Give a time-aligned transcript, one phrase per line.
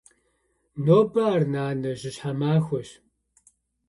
[0.85, 2.89] Нобэ ар нанэ жьыщхьэ махуэщ.